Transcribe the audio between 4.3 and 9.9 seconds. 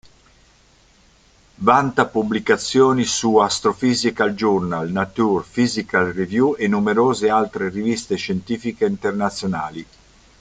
Journal, Nature, Physical Review e numerose altre riviste scientifiche internazionali.